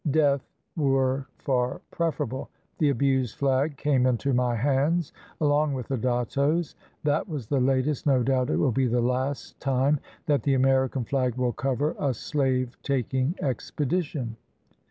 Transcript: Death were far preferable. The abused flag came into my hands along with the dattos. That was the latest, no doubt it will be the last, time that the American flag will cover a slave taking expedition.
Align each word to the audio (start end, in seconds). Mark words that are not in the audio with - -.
Death 0.09 0.49
were 0.75 1.27
far 1.37 1.79
preferable. 1.91 2.49
The 2.79 2.89
abused 2.89 3.37
flag 3.37 3.77
came 3.77 4.07
into 4.07 4.33
my 4.33 4.55
hands 4.55 5.13
along 5.39 5.73
with 5.73 5.89
the 5.89 5.95
dattos. 5.99 6.73
That 7.03 7.29
was 7.29 7.45
the 7.45 7.59
latest, 7.59 8.07
no 8.07 8.23
doubt 8.23 8.49
it 8.49 8.57
will 8.57 8.71
be 8.71 8.87
the 8.87 8.99
last, 8.99 9.59
time 9.59 9.99
that 10.25 10.41
the 10.41 10.55
American 10.55 11.03
flag 11.05 11.35
will 11.35 11.53
cover 11.53 11.95
a 11.99 12.15
slave 12.15 12.75
taking 12.81 13.35
expedition. 13.43 14.37